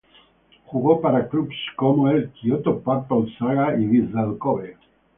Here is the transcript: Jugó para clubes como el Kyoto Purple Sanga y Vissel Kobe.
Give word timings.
Jugó 0.65 0.99
para 0.99 1.29
clubes 1.29 1.59
como 1.75 2.09
el 2.09 2.31
Kyoto 2.31 2.79
Purple 2.81 3.35
Sanga 3.37 3.77
y 3.77 3.85
Vissel 3.85 4.35
Kobe. 4.39 4.75